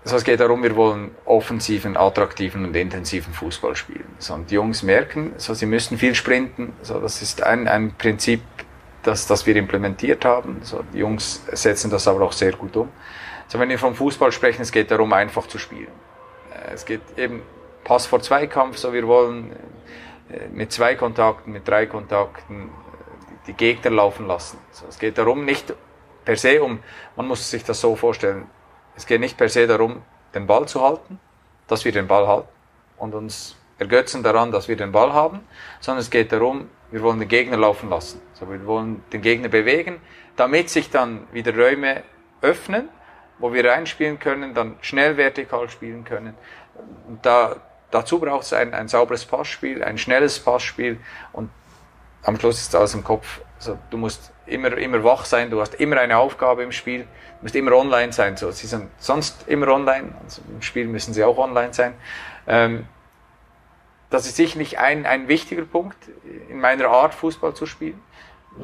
[0.05, 4.05] Also es geht darum, wir wollen offensiven, attraktiven und intensiven Fußball spielen.
[4.19, 6.71] So, und die Jungs merken, so, sie müssen viel sprinten.
[6.81, 8.39] So, das ist ein, ein Prinzip,
[9.07, 10.59] das, das wir implementiert haben.
[10.63, 12.89] So, die Jungs setzen das aber auch sehr gut um.
[13.47, 15.91] So, wenn wir vom Fußball sprechen, es geht darum, einfach zu spielen.
[16.53, 17.41] Äh, es geht eben
[17.85, 19.53] Pass vor Zweikampf, so wir wollen
[20.29, 24.59] äh, mit zwei Kontakten, mit drei Kontakten äh, die Gegner laufen lassen.
[24.69, 25.73] Also es geht darum, nicht
[26.25, 26.79] per se um,
[27.15, 28.47] man muss sich das so vorstellen,
[28.97, 30.01] es geht nicht per se darum,
[30.35, 31.19] den Ball zu halten,
[31.67, 32.49] dass wir den Ball halten
[32.97, 35.39] und uns ergötzen daran, dass wir den Ball haben,
[35.79, 38.21] sondern es geht darum, wir wollen den Gegner laufen lassen.
[38.31, 39.99] Also wir wollen den Gegner bewegen,
[40.35, 42.03] damit sich dann wieder Räume
[42.41, 42.89] öffnen,
[43.39, 46.35] wo wir reinspielen können, dann schnell vertikal spielen können.
[47.07, 47.57] Und da,
[47.91, 50.99] Dazu braucht es ein, ein sauberes Passspiel, ein schnelles Passspiel
[51.31, 51.49] und
[52.23, 53.39] am Schluss ist alles im Kopf.
[53.57, 57.07] Also du musst immer, immer wach sein, du hast immer eine Aufgabe im Spiel, du
[57.43, 58.35] musst immer online sein.
[58.35, 61.93] So, sie sind sonst immer online, also im Spiel müssen sie auch online sein.
[62.45, 62.87] Ähm,
[64.09, 65.97] das ist sicherlich ein, ein wichtiger Punkt
[66.49, 68.01] in meiner Art, Fußball zu spielen.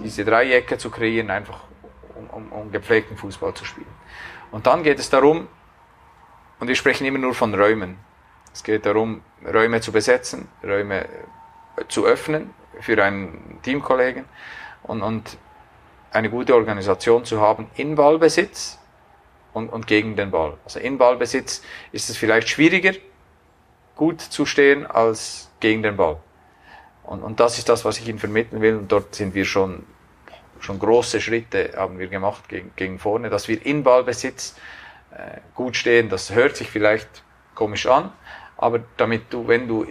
[0.03, 1.62] Diese Dreiecke zu kreieren, einfach
[2.15, 3.88] um, um, um gepflegten Fußball zu spielen.
[4.51, 5.47] Und dann geht es darum,
[6.60, 7.97] und wir sprechen immer nur von Räumen.
[8.53, 11.10] Es geht darum, Räume zu besetzen, Räume
[11.89, 14.25] zu öffnen für einen Teamkollegen
[14.84, 15.38] und, und
[16.12, 18.79] eine gute Organisation zu haben in Ballbesitz
[19.53, 20.58] und, und gegen den Ball.
[20.63, 22.93] Also in Ballbesitz ist es vielleicht schwieriger,
[23.95, 26.17] gut zu stehen als gegen den Ball.
[27.03, 28.77] Und, und das ist das, was ich Ihnen vermitteln will.
[28.77, 29.84] Und dort sind wir schon,
[30.60, 34.56] schon große Schritte haben wir gemacht gegen, gegen vorne, dass wir in Ballbesitz
[35.12, 36.10] äh, gut stehen.
[36.10, 37.23] Das hört sich vielleicht
[37.56, 38.12] komisch an,
[38.58, 39.86] aber damit du, wenn du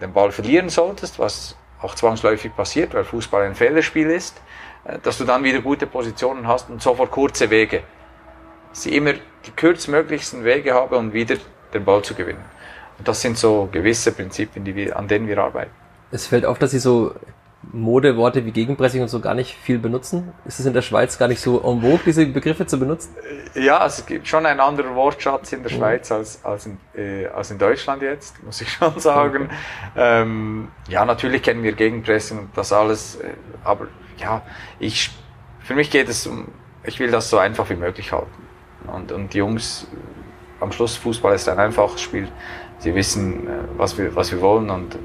[0.00, 4.40] den Ball verlieren solltest, was auch zwangsläufig passiert, weil Fußball ein Fehlerspiel ist,
[4.84, 7.82] äh, dass du dann wieder gute Positionen hast und sofort kurze Wege.
[8.72, 9.12] Sie immer
[9.46, 11.36] die kürzmöglichsten Wege haben, um wieder
[11.72, 12.44] den Ball zu gewinnen.
[12.98, 15.70] Und das sind so gewisse Prinzipien, die wir, an denen wir arbeiten.
[16.10, 17.14] Es fällt auf, dass Sie so
[17.70, 20.32] Modeworte wie Gegenpressing und so gar nicht viel benutzen?
[20.44, 23.14] Ist es in der Schweiz gar nicht so en vogue, diese Begriffe zu benutzen?
[23.54, 25.76] Ja, es gibt schon einen anderen Wortschatz in der mhm.
[25.76, 29.48] Schweiz als, als, in, äh, als in Deutschland jetzt, muss ich schon sagen.
[29.94, 30.22] Okay.
[30.22, 33.28] Ähm, ja, natürlich kennen wir Gegenpressing und das alles, äh,
[33.64, 33.86] aber
[34.18, 34.42] ja,
[34.78, 35.10] ich,
[35.60, 36.48] für mich geht es um,
[36.84, 38.30] ich will das so einfach wie möglich halten.
[38.92, 39.86] Und, und die Jungs,
[40.62, 42.28] am Schluss Fußball ist ein einfaches Spiel.
[42.78, 44.96] Sie wissen, äh, was wir, was wir wollen und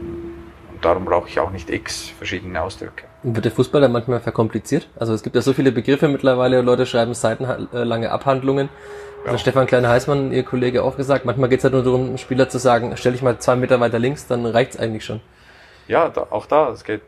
[0.78, 3.06] und darum brauche ich auch nicht x verschiedene Ausdrücke.
[3.24, 4.88] Wird der Fußball dann manchmal verkompliziert?
[5.00, 8.70] Also es gibt ja so viele Begriffe mittlerweile, Leute schreiben seitenlange Abhandlungen.
[9.26, 9.32] Ja.
[9.32, 12.48] Also Stefan Kleine-Heißmann, ihr Kollege, auch gesagt, manchmal geht es halt nur darum, einen Spieler
[12.48, 15.20] zu sagen, stell dich mal zwei Meter weiter links, dann reicht es eigentlich schon.
[15.88, 17.02] Ja, da, auch da, es geht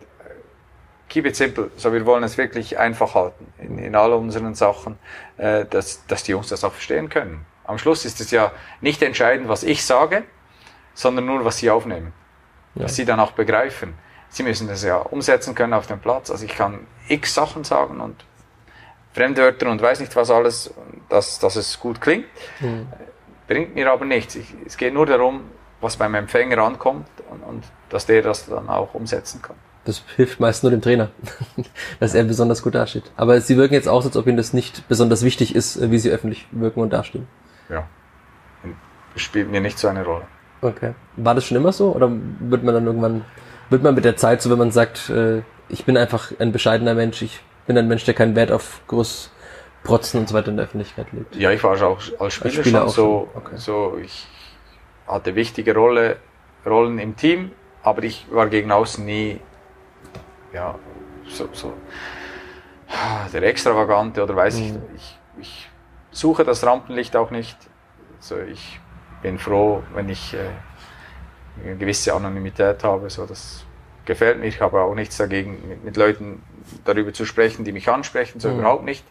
[1.08, 1.70] keep it simple.
[1.76, 4.98] So, wir wollen es wirklich einfach halten in, in all unseren Sachen,
[5.38, 7.46] äh, dass, dass die Jungs das auch verstehen können.
[7.70, 8.52] Am Schluss ist es ja
[8.82, 10.24] nicht entscheidend, was ich sage,
[10.96, 12.14] sondern nur, was sie aufnehmen.
[12.74, 12.86] Ja.
[12.86, 13.94] Was sie dann auch begreifen.
[14.30, 16.32] Sie müssen das ja umsetzen können auf dem Platz.
[16.32, 18.26] Also ich kann x Sachen sagen und
[19.14, 20.74] Fremdwörter und weiß nicht was alles,
[21.10, 22.26] dass, dass es gut klingt.
[22.60, 22.88] Mhm.
[23.48, 24.36] Bringt mir aber nichts.
[24.36, 25.42] Ich, es geht nur darum,
[25.80, 29.56] was beim Empfänger ankommt und, und dass der das dann auch umsetzen kann.
[29.86, 31.12] Das hilft meist nur dem Trainer,
[32.00, 33.12] dass er besonders gut dasteht.
[33.16, 36.10] Aber sie wirken jetzt auch, als ob ihnen das nicht besonders wichtig ist, wie sie
[36.10, 37.28] öffentlich wirken und dastehen.
[37.70, 37.88] Ja.
[39.16, 40.26] Spielt mir nicht so eine Rolle.
[40.62, 40.94] Okay.
[41.16, 41.94] War das schon immer so?
[41.94, 43.26] Oder wird man dann irgendwann,
[43.70, 46.94] wird man mit der Zeit so, wenn man sagt, äh, ich bin einfach ein bescheidener
[46.96, 49.32] Mensch, ich bin ein Mensch, der keinen Wert auf groß
[49.84, 51.36] Protzen und so weiter in der Öffentlichkeit legt?
[51.36, 53.56] Ja, ich war auch als Spieler, als Spieler schon so, okay.
[53.56, 54.28] so, ich
[55.08, 56.18] hatte wichtige Rolle,
[56.66, 57.52] Rollen im Team,
[57.84, 59.40] aber ich war gegen außen nie,
[60.54, 60.76] ja,
[61.28, 61.74] so, so,
[63.32, 64.64] der Extravagante oder weiß mhm.
[64.64, 65.69] ich, ich, ich
[66.20, 67.58] suche das Rampenlicht auch nicht.
[68.20, 68.80] Also ich
[69.22, 70.38] bin froh, wenn ich äh,
[71.64, 73.10] eine gewisse Anonymität habe.
[73.10, 73.66] So, das
[74.06, 74.48] gefällt mir.
[74.48, 76.44] Ich habe auch nichts dagegen, mit, mit Leuten
[76.86, 78.60] darüber zu sprechen, die mich ansprechen, so mhm.
[78.60, 79.06] überhaupt nicht.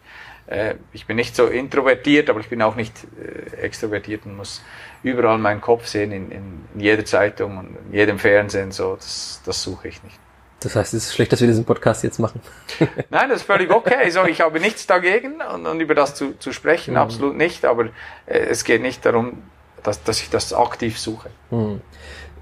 [0.46, 4.62] Äh, ich bin nicht so introvertiert, aber ich bin auch nicht äh, extrovertiert und muss
[5.02, 8.70] überall meinen Kopf sehen, in, in, in jeder Zeitung und in jedem Fernsehen.
[8.72, 10.18] So, das, das suche ich nicht.
[10.60, 12.40] Das heißt, es ist schlecht, dass wir diesen Podcast jetzt machen.
[13.10, 14.10] Nein, das ist völlig okay.
[14.10, 17.00] So, ich habe nichts dagegen und, und über das zu, zu sprechen, mhm.
[17.00, 17.64] absolut nicht.
[17.64, 17.86] Aber
[18.26, 19.42] äh, es geht nicht darum,
[19.84, 21.30] dass, dass ich das aktiv suche.
[21.50, 21.80] Mhm.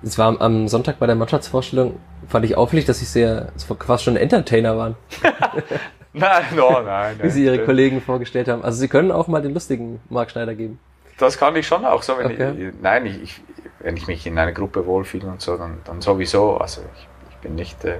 [0.02, 1.98] Es war am Sonntag bei der Mannschaftsvorstellung,
[2.28, 4.96] fand ich auffällig, dass sie sehr, fast schon Entertainer waren.
[6.12, 7.18] nein, no, nein.
[7.22, 8.62] Wie sie ihre Kollegen vorgestellt haben.
[8.62, 10.78] Also sie können auch mal den lustigen Mark Schneider geben.
[11.18, 12.16] Das kann ich schon auch so.
[12.18, 12.68] Wenn okay.
[12.68, 13.40] ich, nein, ich,
[13.80, 16.58] wenn ich mich in einer Gruppe wohlfühle und so, dann, dann sowieso.
[16.58, 17.08] Also ich
[17.46, 17.98] bin nicht, äh,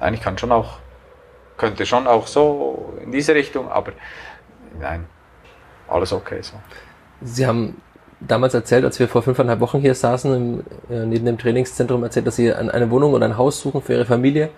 [0.00, 0.78] nein, ich kann schon auch,
[1.56, 3.92] könnte schon auch so in diese Richtung, aber
[4.78, 5.06] nein,
[5.88, 6.54] alles okay so.
[7.22, 7.80] Sie haben
[8.20, 10.60] damals erzählt, als wir vor fünfeinhalb Wochen hier saßen, im,
[10.90, 14.04] äh, neben dem Trainingszentrum, erzählt, dass Sie eine Wohnung und ein Haus suchen für Ihre
[14.04, 14.50] Familie.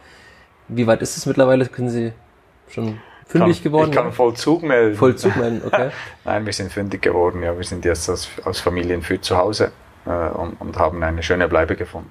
[0.66, 1.66] Wie weit ist es mittlerweile?
[1.66, 2.12] Können Sie
[2.68, 3.90] schon fündig kann, geworden?
[3.90, 4.96] Ich kann Vollzug melden.
[4.96, 5.90] Vollzug melden, okay.
[6.24, 7.56] Nein, wir sind fündig geworden, ja.
[7.56, 9.70] Wir sind jetzt als, als Familien für zu Hause
[10.06, 12.10] äh, und, und haben eine schöne Bleibe gefunden.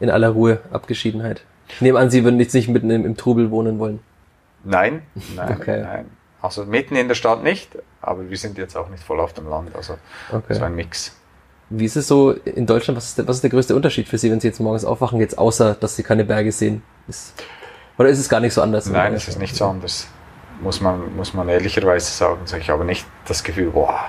[0.00, 1.42] In aller Ruhe, Abgeschiedenheit.
[1.68, 4.00] Ich nehme an, Sie würden jetzt nicht mitten im, im Trubel wohnen wollen.
[4.64, 5.02] Nein,
[5.36, 5.82] nein, okay.
[5.82, 6.06] nein.
[6.40, 9.48] Also mitten in der Stadt nicht, aber wir sind jetzt auch nicht voll auf dem
[9.48, 9.74] Land.
[9.74, 9.98] Also
[10.32, 10.54] okay.
[10.54, 11.16] so ein Mix.
[11.70, 12.96] Wie ist es so in Deutschland?
[12.96, 15.20] Was ist, der, was ist der größte Unterschied für Sie, wenn Sie jetzt morgens aufwachen,
[15.20, 16.82] jetzt außer, dass Sie keine Berge sehen?
[17.08, 17.34] Ist,
[17.98, 18.86] oder ist es gar nicht so anders?
[18.86, 20.06] Nein, es ist nicht so anders.
[20.60, 22.40] Muss man, muss man ehrlicherweise sagen.
[22.58, 24.06] Ich habe nicht das Gefühl, boah,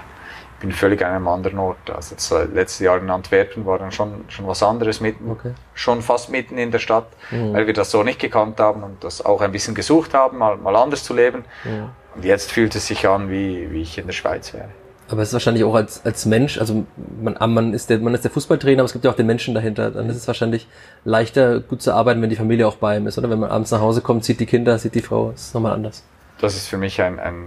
[0.60, 1.90] bin völlig an einem anderen Ort.
[1.90, 5.54] Also das letzte Jahr in Antwerpen war dann schon, schon was anderes mitten, okay.
[5.74, 7.54] schon fast mitten in der Stadt, mhm.
[7.54, 10.58] weil wir das so nicht gekannt haben und das auch ein bisschen gesucht haben, mal,
[10.58, 11.46] mal anders zu leben.
[11.64, 11.90] Mhm.
[12.16, 14.70] Und jetzt fühlt es sich an, wie, wie ich in der Schweiz wäre.
[15.10, 16.86] Aber es ist wahrscheinlich auch als, als Mensch, also
[17.20, 19.26] man, ah, man, ist der, man ist der Fußballtrainer, aber es gibt ja auch den
[19.26, 19.90] Menschen dahinter.
[19.90, 20.68] Dann ist es wahrscheinlich
[21.04, 23.30] leichter, gut zu arbeiten, wenn die Familie auch bei ihm ist, oder?
[23.30, 26.04] Wenn man abends nach Hause kommt, sieht die Kinder, sieht die Frau, ist nochmal anders.
[26.40, 27.46] Das ist für mich ein, ein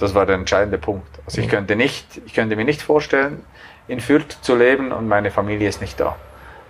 [0.00, 1.08] das war der entscheidende Punkt.
[1.26, 3.44] Also ich könnte nicht, ich könnte mir nicht vorstellen,
[3.88, 6.16] in Fürth zu leben und meine Familie ist nicht da.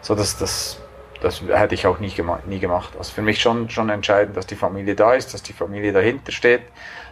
[0.02, 0.80] So dass das
[1.20, 2.94] das hätte ich auch nie, gemacht, nie gemacht.
[2.98, 6.32] Also für mich schon, schon entscheidend, dass die Familie da ist, dass die Familie dahinter
[6.32, 6.62] steht.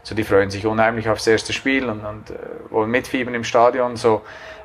[0.02, 2.35] So, die freuen sich unheimlich aufs erste Spiel und, und äh,
[2.70, 3.96] wollen mitfiebern im Stadion.
[3.96, 4.22] So,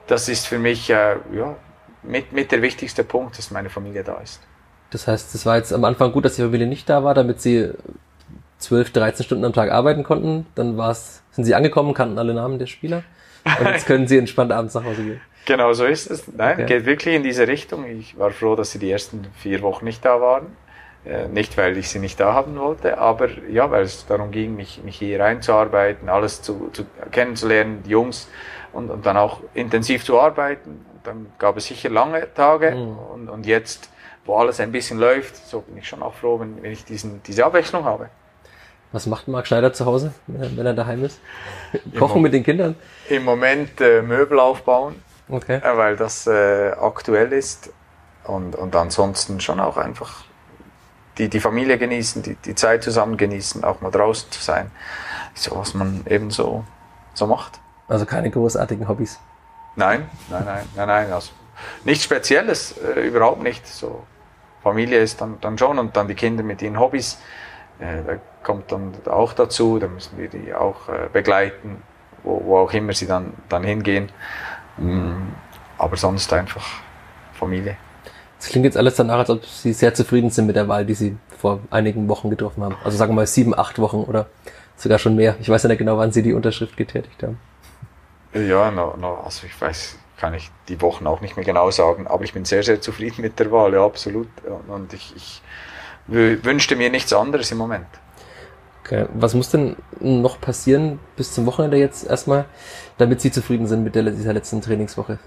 [0.07, 1.55] das ist für mich äh, ja,
[2.03, 4.41] mit, mit der wichtigste Punkt, dass meine Familie da ist.
[4.91, 7.41] Das heißt, es war jetzt am Anfang gut, dass die Familie nicht da war, damit
[7.41, 7.71] sie
[8.59, 10.45] 12, 13 Stunden am Tag arbeiten konnten.
[10.55, 13.03] Dann war's, sind sie angekommen, kannten alle Namen der Spieler.
[13.59, 15.21] Und jetzt können sie entspannt abends nach Hause gehen.
[15.45, 16.25] Genau so ist es.
[16.29, 16.65] Nein, okay.
[16.67, 17.85] geht wirklich in diese Richtung.
[17.85, 20.55] Ich war froh, dass sie die ersten vier Wochen nicht da waren.
[21.05, 24.55] Äh, nicht, weil ich sie nicht da haben wollte, aber ja, weil es darum ging,
[24.55, 28.29] mich, mich hier einzuarbeiten, alles zu, zu kennenzulernen, die Jungs
[28.71, 30.85] und, und dann auch intensiv zu arbeiten.
[30.93, 32.97] Und dann gab es sicher lange Tage mhm.
[33.13, 33.89] und, und jetzt,
[34.23, 37.21] wo alles ein bisschen läuft, so bin ich schon auch froh, wenn, wenn ich diesen,
[37.23, 38.09] diese Abwechslung habe.
[38.93, 41.19] Was macht Marc Schneider zu Hause, wenn er daheim ist?
[41.97, 42.75] Kochen mit den Kindern?
[43.09, 44.95] Im Moment äh, Möbel aufbauen
[45.29, 45.57] Okay.
[45.57, 47.71] Äh, weil das äh, aktuell ist.
[48.23, 50.23] Und, und ansonsten schon auch einfach
[51.17, 54.71] die, die Familie genießen, die, die Zeit zusammen genießen, auch mal draußen zu sein.
[55.33, 56.63] So was man eben so,
[57.13, 57.59] so macht.
[57.87, 59.19] Also keine großartigen Hobbys?
[59.75, 61.11] Nein, nein, nein, nein, nein.
[61.11, 61.31] Also
[61.83, 63.67] nichts Spezielles, äh, überhaupt nicht.
[63.67, 64.03] So
[64.61, 67.17] Familie ist dann, dann schon und dann die Kinder mit ihren Hobbys.
[67.79, 71.81] Äh, da kommt dann auch dazu, da müssen wir die auch äh, begleiten,
[72.23, 74.09] wo, wo auch immer sie dann, dann hingehen.
[74.77, 75.29] Mm,
[75.77, 76.65] aber sonst einfach
[77.33, 77.77] Familie.
[78.39, 80.93] Es klingt jetzt alles danach, als ob Sie sehr zufrieden sind mit der Wahl, die
[80.93, 82.75] Sie vor einigen Wochen getroffen haben.
[82.83, 84.27] Also sagen wir mal sieben, acht Wochen oder
[84.75, 85.35] sogar schon mehr.
[85.39, 87.39] Ich weiß ja nicht genau, wann Sie die Unterschrift getätigt haben.
[88.33, 92.07] Ja, no, no, also ich weiß, kann ich die Wochen auch nicht mehr genau sagen,
[92.07, 94.27] aber ich bin sehr, sehr zufrieden mit der Wahl, ja, absolut.
[94.67, 95.41] Und ich, ich
[96.07, 97.87] wünschte mir nichts anderes im Moment.
[98.83, 99.05] Okay.
[99.13, 102.45] Was muss denn noch passieren bis zum Wochenende jetzt erstmal,
[102.97, 105.19] damit Sie zufrieden sind mit der, dieser letzten Trainingswoche?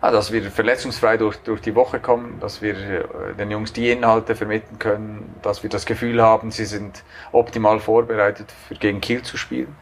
[0.00, 3.90] Ah, dass wir verletzungsfrei durch, durch die Woche kommen, dass wir äh, den Jungs die
[3.90, 7.02] Inhalte vermitteln können, dass wir das Gefühl haben, sie sind
[7.32, 9.74] optimal vorbereitet, für gegen Kiel zu spielen.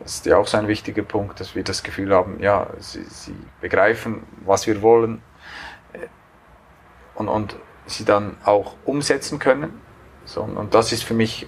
[0.00, 3.04] Das ist ja auch so ein wichtiger Punkt, dass wir das Gefühl haben, ja, sie,
[3.04, 5.22] sie begreifen, was wir wollen
[5.92, 5.98] äh,
[7.14, 9.80] und, und sie dann auch umsetzen können.
[10.24, 11.46] So, und das ist für mich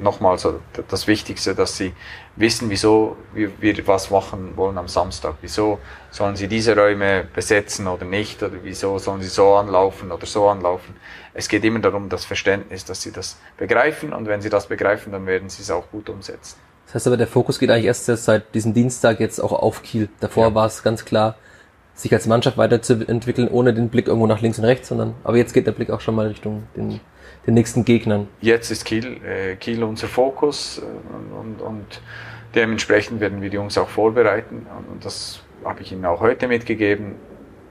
[0.00, 1.92] nochmal so das Wichtigste, dass sie
[2.36, 5.36] wissen, wieso wir, wir was machen wollen am Samstag.
[5.40, 5.78] Wieso
[6.10, 8.42] sollen sie diese Räume besetzen oder nicht?
[8.42, 10.96] Oder wieso sollen sie so anlaufen oder so anlaufen?
[11.34, 14.12] Es geht immer darum, das Verständnis, dass sie das begreifen.
[14.12, 16.56] Und wenn sie das begreifen, dann werden sie es auch gut umsetzen.
[16.86, 20.08] Das heißt aber, der Fokus geht eigentlich erst seit diesem Dienstag jetzt auch auf Kiel.
[20.18, 20.54] Davor ja.
[20.54, 21.36] war es ganz klar,
[22.00, 25.52] sich als Mannschaft weiterzuentwickeln, ohne den Blick irgendwo nach links und rechts, sondern, aber jetzt
[25.52, 27.00] geht der Blick auch schon mal Richtung den
[27.46, 28.28] den nächsten Gegnern?
[28.40, 32.02] Jetzt ist Kiel, äh, Kiel unser Fokus äh, und, und
[32.54, 37.14] dementsprechend werden wir die Jungs auch vorbereiten und das habe ich ihnen auch heute mitgegeben.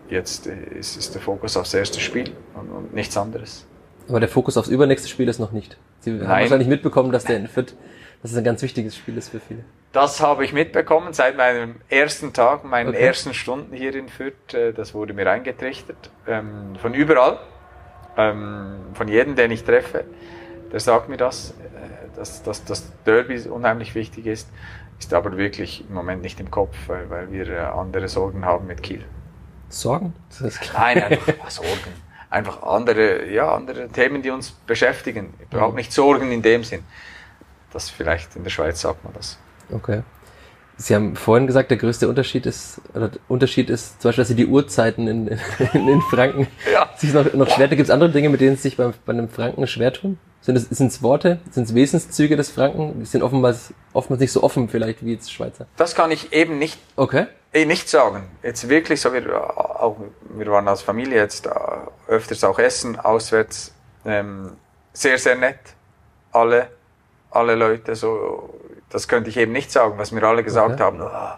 [0.09, 3.65] Jetzt äh, ist, ist der Fokus aufs erste Spiel und, und, nichts anderes.
[4.07, 5.77] Aber der Fokus aufs übernächste Spiel ist noch nicht.
[5.99, 6.27] Sie Nein.
[6.27, 7.75] haben wahrscheinlich mitbekommen, dass der in Fürth,
[8.21, 9.63] dass es ein ganz wichtiges Spiel ist für viele.
[9.91, 12.99] Das habe ich mitbekommen seit meinem ersten Tag, meinen okay.
[12.99, 14.53] ersten Stunden hier in Fürth.
[14.53, 16.11] Äh, das wurde mir eingetrichtert.
[16.27, 17.39] Ähm, von überall
[18.17, 20.03] ähm, von jedem, den ich treffe,
[20.71, 24.49] der sagt mir das, äh, dass, dass das Derby unheimlich wichtig ist,
[24.99, 28.67] ist aber wirklich im Moment nicht im Kopf, weil, weil wir äh, andere Sorgen haben
[28.67, 29.03] mit Kiel.
[29.69, 30.13] Sorgen?
[30.73, 32.09] Nein, einfach Sorgen.
[32.29, 35.33] Einfach andere, ja, andere Themen, die uns beschäftigen.
[35.49, 36.83] Überhaupt nicht Sorgen in dem Sinn.
[37.71, 39.37] Das vielleicht in der Schweiz sagt man das.
[39.71, 40.03] Okay.
[40.81, 44.35] Sie haben vorhin gesagt, der größte Unterschied ist, oder Unterschied ist zum Beispiel, dass Sie
[44.35, 45.27] die Uhrzeiten in,
[45.73, 46.89] in, in Franken ja.
[46.95, 47.67] sich noch, noch schwer.
[47.67, 50.17] Gibt es andere Dinge, mit denen Sie sich bei, bei einem Franken schwer tun?
[50.39, 51.39] Sind es sind's Worte?
[51.51, 52.97] Sind es Wesenszüge des Franken?
[53.01, 55.67] Die sind oftmals, oftmals nicht so offen vielleicht wie jetzt Schweizer.
[55.75, 57.27] Das kann ich eben nicht, okay.
[57.51, 58.23] eh nicht sagen.
[58.41, 59.33] Jetzt wirklich so, wir,
[59.81, 59.97] auch,
[60.29, 61.49] wir waren als Familie jetzt äh,
[62.07, 63.73] öfters auch essen, auswärts,
[64.05, 64.53] ähm,
[64.93, 65.59] sehr, sehr nett.
[66.31, 66.69] Alle,
[67.31, 70.83] alle Leute, so das könnte ich eben nicht sagen, was mir alle gesagt okay.
[70.83, 71.01] haben.
[71.01, 71.37] Oh,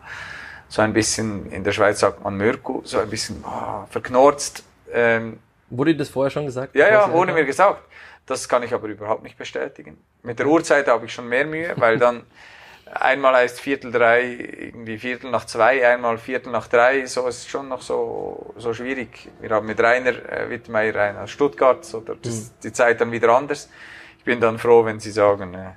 [0.70, 4.64] so ein bisschen, in der Schweiz sagt man Mürku, so ein bisschen oh, verknorzt.
[4.94, 6.76] Ähm, wurde das vorher schon gesagt?
[6.76, 7.82] Ja, ja, wurde mir gesagt.
[8.26, 9.98] Das kann ich aber überhaupt nicht bestätigen.
[10.24, 12.24] Mit der Uhrzeit habe ich schon mehr Mühe, weil dann
[12.94, 17.68] einmal heißt Viertel drei, irgendwie Viertel nach zwei, einmal Viertel nach drei, so ist schon
[17.68, 19.30] noch so, so schwierig.
[19.42, 22.50] Wir haben mit Rainer äh, Wittmeier Rainer Stuttgart, so, das mhm.
[22.64, 23.70] die Zeit dann wieder anders.
[24.20, 25.72] Ich bin dann froh, wenn Sie sagen, äh,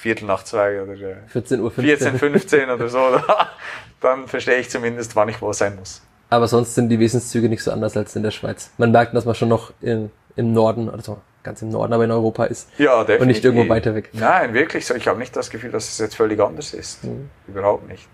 [0.00, 0.94] Viertel nach zwei oder
[1.26, 1.98] 14 Uhr 15.
[1.98, 3.20] 14, 15 oder so,
[4.00, 6.00] dann verstehe ich zumindest, wann ich wo sein muss.
[6.30, 8.70] Aber sonst sind die Wesenszüge nicht so anders als in der Schweiz.
[8.78, 12.10] Man merkt, dass man schon noch in, im Norden, also ganz im Norden, aber in
[12.12, 12.70] Europa ist.
[12.78, 13.20] Ja, definitiv.
[13.20, 14.08] Und nicht irgendwo weiter weg.
[14.14, 14.94] Nein, wirklich so.
[14.94, 17.04] Ich habe nicht das Gefühl, dass es jetzt völlig anders ist.
[17.04, 17.28] Mhm.
[17.46, 18.08] Überhaupt nicht.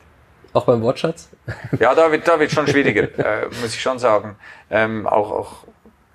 [0.55, 1.29] Auch beim Wortschatz?
[1.79, 4.35] Ja, da wird, da wird schon schwieriger, äh, muss ich schon sagen.
[4.71, 5.55] Ähm, auch, auch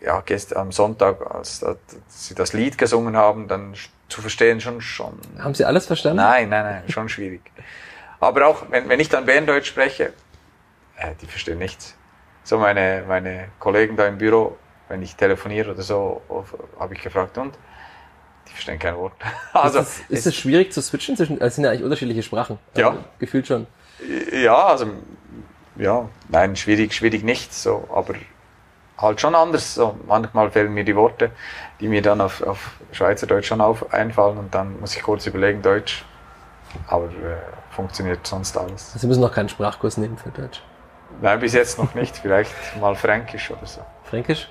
[0.04, 1.64] ja, gestern am Sonntag, als
[2.08, 3.74] sie das Lied gesungen haben, dann
[4.10, 5.20] zu verstehen schon schon.
[5.40, 6.18] Haben Sie alles verstanden?
[6.18, 7.42] Nein, nein, nein, schon schwierig.
[8.20, 10.14] Aber auch wenn, wenn ich dann Berndeutsch spreche,
[10.98, 11.96] äh, die verstehen nichts.
[12.44, 14.58] So meine meine Kollegen da im Büro,
[14.90, 16.22] wenn ich telefoniere oder so,
[16.80, 17.58] habe ich gefragt und
[18.48, 19.14] die verstehen kein Wort.
[19.54, 21.40] Also ist es, ist es schwierig zu switchen zwischen?
[21.40, 22.60] Es sind ja eigentlich unterschiedliche Sprachen.
[22.74, 22.98] Also ja.
[23.20, 23.68] Gefühlt schon.
[24.34, 24.88] Ja, also
[25.76, 27.54] ja, nein, schwierig, schwierig nicht.
[27.54, 28.16] So, aber
[29.02, 29.76] halt schon anders.
[29.76, 31.32] So, manchmal fehlen mir die Worte,
[31.80, 35.62] die mir dann auf, auf Schweizerdeutsch schon auf, einfallen und dann muss ich kurz überlegen,
[35.62, 36.06] Deutsch.
[36.88, 37.38] Aber äh,
[37.72, 38.94] funktioniert sonst alles.
[38.94, 40.62] Sie müssen noch keinen Sprachkurs nehmen für Deutsch?
[41.22, 42.16] Nein, bis jetzt noch nicht.
[42.18, 43.82] Vielleicht mal Fränkisch oder so.
[44.06, 44.50] Fränkisch?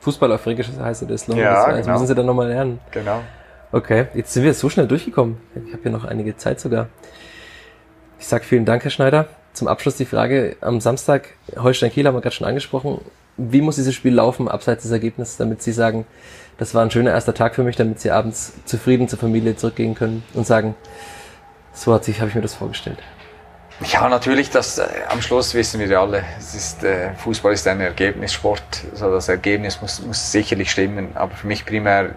[0.00, 1.26] Fußball auf Fränkisch heißt das.
[1.26, 1.92] Ja, das genau.
[1.92, 2.80] müssen Sie dann nochmal lernen.
[2.92, 3.20] Genau.
[3.70, 5.38] Okay, jetzt sind wir so schnell durchgekommen.
[5.66, 6.88] Ich habe hier noch einige Zeit sogar.
[8.18, 9.26] Ich sage vielen Dank, Herr Schneider.
[9.52, 13.00] Zum Abschluss die Frage, am Samstag, Holstein Kiel haben wir gerade schon angesprochen
[13.38, 16.06] wie muss dieses Spiel laufen, abseits des Ergebnisses, damit Sie sagen,
[16.58, 19.94] das war ein schöner erster Tag für mich, damit Sie abends zufrieden zur Familie zurückgehen
[19.94, 20.74] können und sagen,
[21.72, 22.98] so hat sich, habe ich mir das vorgestellt.
[23.84, 27.80] Ja, natürlich, das, äh, am Schluss wissen wir alle, es ist, äh, Fußball ist ein
[27.80, 32.16] Ergebnissport, also das Ergebnis muss, muss sicherlich stimmen, aber für mich primär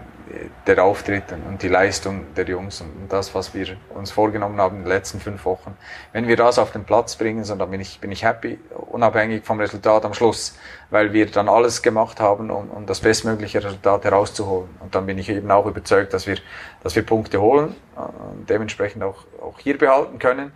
[0.66, 4.82] der Auftritt und die Leistung der Jungs und das, was wir uns vorgenommen haben in
[4.82, 5.76] den letzten fünf Wochen.
[6.12, 8.58] Wenn wir das auf den Platz bringen, dann bin ich, bin ich happy,
[8.90, 10.56] unabhängig vom Resultat am Schluss,
[10.90, 14.70] weil wir dann alles gemacht haben, um, um das bestmögliche Resultat herauszuholen.
[14.80, 16.38] Und dann bin ich eben auch überzeugt, dass wir,
[16.82, 20.52] dass wir Punkte holen und dementsprechend auch, auch hier behalten können.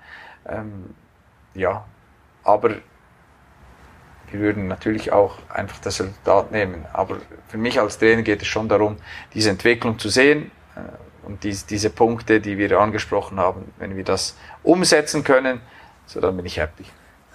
[0.49, 0.95] Ähm,
[1.55, 1.85] ja,
[2.45, 2.77] aber
[4.31, 6.85] wir würden natürlich auch einfach das Resultat nehmen.
[6.93, 8.97] Aber für mich als Trainer geht es schon darum,
[9.35, 10.81] diese Entwicklung zu sehen äh,
[11.27, 15.61] und diese, diese Punkte, die wir angesprochen haben, wenn wir das umsetzen können,
[16.07, 16.85] so dann bin ich happy.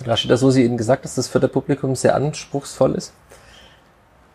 [0.05, 3.13] Rashida, so Sie Ihnen gesagt, dass das für das Publikum sehr anspruchsvoll ist?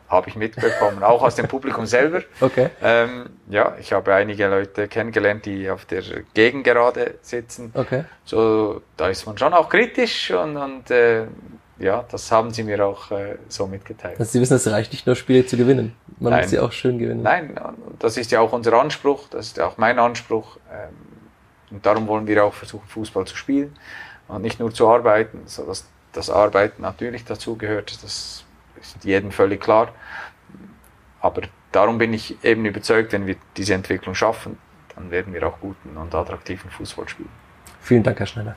[0.08, 2.22] Habe ich mitbekommen, auch aus dem Publikum selber.
[2.40, 2.70] Okay.
[2.80, 7.72] Ähm, ja, ich habe einige Leute kennengelernt, die auf der Gegengerade sitzen.
[7.74, 8.04] Okay.
[8.24, 11.24] So, da ist man schon auch kritisch und, und äh,
[11.78, 14.18] ja, das haben sie mir auch äh, so mitgeteilt.
[14.18, 15.94] Also sie wissen, es reicht nicht nur Spiele zu gewinnen.
[16.18, 16.42] Man Nein.
[16.42, 17.22] muss sie auch schön gewinnen.
[17.22, 17.54] Nein,
[17.98, 20.56] das ist ja auch unser Anspruch, das ist ja auch mein Anspruch.
[20.72, 20.94] Ähm,
[21.70, 23.76] und darum wollen wir auch versuchen, Fußball zu spielen
[24.28, 27.92] und nicht nur zu arbeiten, so dass das Arbeiten natürlich dazu gehört.
[28.02, 28.44] Das
[28.80, 29.88] ist jedem völlig klar.
[31.20, 34.58] Aber darum bin ich eben überzeugt, wenn wir diese Entwicklung schaffen,
[34.94, 37.28] dann werden wir auch guten und attraktiven Fußball spielen.
[37.80, 38.56] Vielen Dank, Herr Schneider.